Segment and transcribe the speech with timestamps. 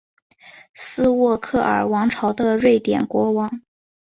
[0.73, 3.61] 斯渥克尔王朝的瑞典国王。